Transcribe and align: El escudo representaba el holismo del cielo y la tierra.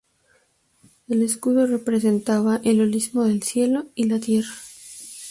El 1.07 1.21
escudo 1.21 1.67
representaba 1.67 2.59
el 2.63 2.81
holismo 2.81 3.23
del 3.25 3.43
cielo 3.43 3.85
y 3.93 4.05
la 4.05 4.19
tierra. 4.19 4.49